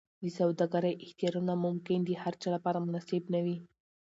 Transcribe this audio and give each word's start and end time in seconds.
د 0.23 0.23
سوداګرۍ 0.37 0.93
اختیارونه 1.05 1.53
ممکن 1.65 1.99
د 2.03 2.09
هرچا 2.23 2.49
لپاره 2.55 2.83
مناسب 2.87 3.23
نه 3.33 3.39
وي. 3.45 3.57